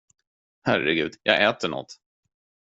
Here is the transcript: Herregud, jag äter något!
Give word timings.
Herregud, 0.63 1.15
jag 1.23 1.43
äter 1.49 1.69
något! 1.69 1.99